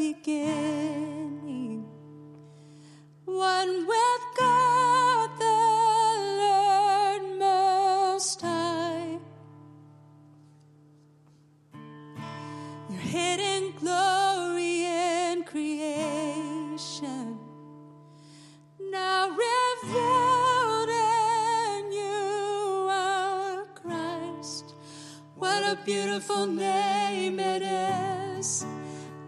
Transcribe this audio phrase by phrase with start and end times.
[0.00, 1.84] beginning.
[3.26, 5.60] One with God, the
[6.40, 9.18] Lord Most High.
[12.88, 17.38] Your hidden glory in creation.
[18.80, 24.74] Now revealed in you, our Christ.
[25.36, 28.64] What a beautiful name it is.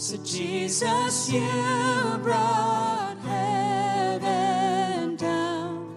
[0.00, 1.46] So, Jesus, you
[2.22, 5.94] brought heaven down.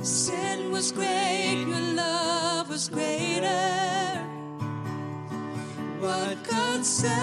[0.00, 4.18] The sin was great, your love was greater.
[6.00, 7.14] What could separate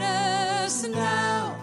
[0.00, 1.56] us now?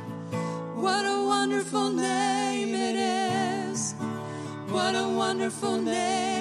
[0.75, 3.95] What a wonderful name it is.
[4.67, 6.34] What a wonderful name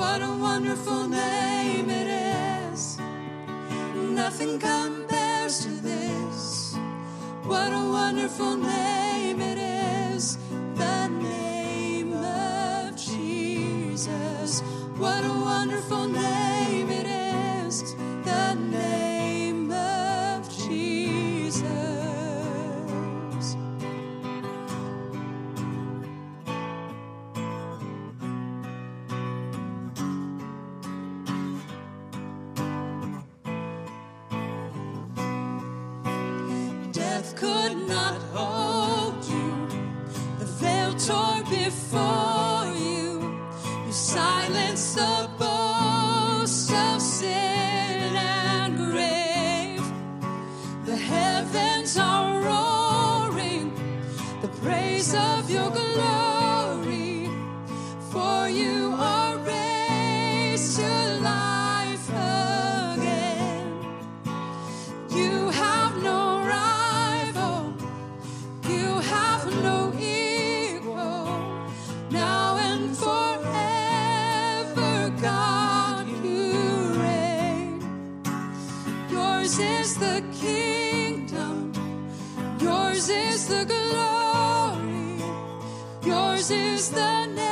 [0.00, 2.98] What a wonderful name it is.
[3.94, 6.74] Nothing compares to this.
[7.44, 10.38] What a wonderful name it is.
[10.74, 14.62] The name of Jesus.
[14.96, 17.06] What a wonderful name it
[17.66, 17.94] is.
[18.24, 18.89] The name
[37.36, 39.68] Could not hold you.
[40.38, 43.40] The veil tore before you.
[43.86, 49.82] You silenced the boast of sin and grave.
[50.86, 53.72] The heavens are roaring
[54.42, 57.30] the praise of your glory.
[58.12, 58.79] For you
[79.40, 81.72] Yours is the kingdom.
[82.60, 85.16] Yours is the glory.
[86.04, 87.49] Yours is the name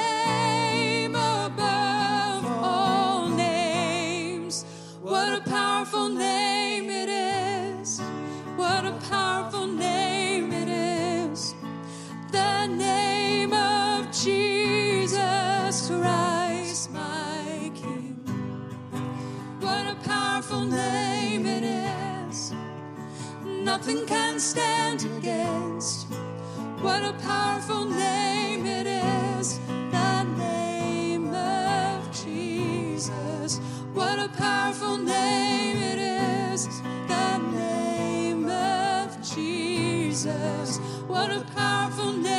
[23.78, 26.08] Nothing can stand against.
[26.82, 29.60] What a powerful name it is.
[29.92, 33.58] The name of Jesus.
[33.94, 35.98] What a powerful name it
[36.52, 36.66] is.
[37.06, 40.78] The name of Jesus.
[41.06, 42.37] What a powerful name.